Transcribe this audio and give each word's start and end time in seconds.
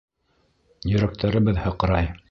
—Йөрәктәребеҙ 0.93 1.65
һыҡрай. 1.67 2.15